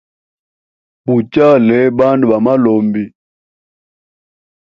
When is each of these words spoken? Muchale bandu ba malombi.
Muchale 1.07 1.79
bandu 1.97 2.25
ba 2.31 2.37
malombi. 2.45 3.03